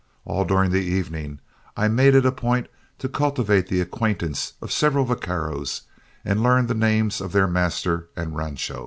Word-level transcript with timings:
All 0.25 0.45
during 0.45 0.71
the 0.71 0.81
evening, 0.83 1.41
I 1.77 1.87
made 1.87 2.15
it 2.15 2.25
a 2.25 2.31
point 2.31 2.65
to 2.97 3.07
cultivate 3.07 3.67
the 3.67 3.81
acquaintance 3.81 4.53
of 4.59 4.71
several 4.71 5.05
vaqueros, 5.05 5.81
and 6.25 6.41
learned 6.41 6.69
the 6.69 6.73
names 6.73 7.21
of 7.21 7.33
their 7.33 7.45
master 7.47 8.09
and 8.15 8.35
rancho. 8.35 8.79